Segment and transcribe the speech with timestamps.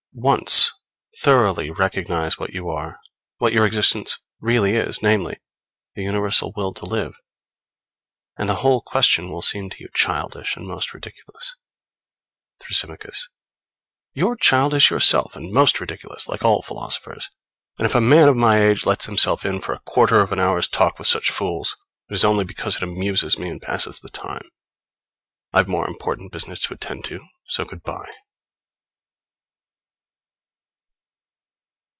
[0.13, 0.69] Once
[1.21, 2.99] thoroughly recognize what you are,
[3.37, 5.39] what your existence really is, namely,
[5.95, 7.15] the universal will to live,
[8.37, 11.55] and the whole question will seem to you childish, and most ridiculous!
[12.59, 13.29] Thrasymachos.
[14.13, 17.29] You're childish yourself and most ridiculous, like all philosophers!
[17.79, 20.39] and if a man of my age lets himself in for a quarter of an
[20.41, 21.77] hour's talk with such fools,
[22.09, 24.49] it is only because it amuses me and passes the time.
[25.53, 28.09] I've more important business to attend to, so Good bye.